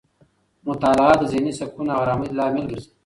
مطالعه 0.67 1.13
د 1.19 1.23
ذهني 1.31 1.53
سکون 1.59 1.87
او 1.93 1.99
آرامۍ 2.03 2.29
لامل 2.37 2.65
ګرځي. 2.71 2.89